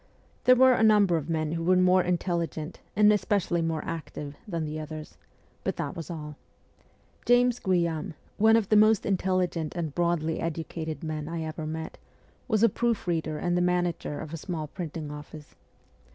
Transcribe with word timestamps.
There 0.45 0.55
were 0.55 0.73
a 0.73 0.81
number 0.81 1.15
of 1.15 1.29
men 1.29 1.51
who 1.51 1.63
were 1.63 1.75
more 1.75 2.01
intelligent, 2.01 2.79
and 2.95 3.11
especi 3.11 3.51
ally 3.51 3.61
more 3.61 3.85
active, 3.85 4.35
thant 4.49 4.65
he 4.67 4.79
others; 4.79 5.15
but 5.63 5.75
that 5.75 5.95
was 5.95 6.09
all. 6.09 6.37
James 7.27 7.59
Guillaume, 7.59 8.15
one 8.37 8.55
of 8.55 8.69
the 8.69 8.75
most 8.75 9.05
intelligent 9.05 9.75
and 9.75 9.93
broadly 9.93 10.39
educated 10.39 11.03
men 11.03 11.27
I 11.27 11.43
ever 11.43 11.67
met, 11.67 11.99
was 12.47 12.63
a 12.63 12.67
proof 12.67 13.05
reader 13.05 13.37
and 13.37 13.55
the 13.55 13.61
manager 13.61 14.19
of 14.19 14.33
a 14.33 14.37
small 14.37 14.65
printing 14.65 15.11
office. 15.11 15.53